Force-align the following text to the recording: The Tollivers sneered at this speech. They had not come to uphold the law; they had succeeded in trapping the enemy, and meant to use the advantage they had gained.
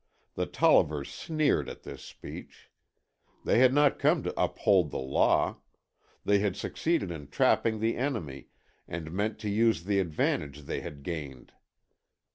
The 0.33 0.47
Tollivers 0.47 1.11
sneered 1.13 1.69
at 1.69 1.83
this 1.83 2.01
speech. 2.03 2.71
They 3.45 3.59
had 3.59 3.71
not 3.71 3.99
come 3.99 4.23
to 4.23 4.33
uphold 4.35 4.89
the 4.89 4.97
law; 4.97 5.57
they 6.25 6.39
had 6.39 6.55
succeeded 6.55 7.11
in 7.11 7.27
trapping 7.27 7.79
the 7.79 7.95
enemy, 7.97 8.47
and 8.87 9.11
meant 9.11 9.37
to 9.41 9.47
use 9.51 9.83
the 9.83 9.99
advantage 9.99 10.63
they 10.63 10.81
had 10.81 11.03
gained. 11.03 11.53